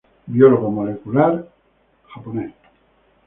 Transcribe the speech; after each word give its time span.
Biólogo 0.25 0.71
molecular 0.71 1.45
estadounidense. 2.07 2.65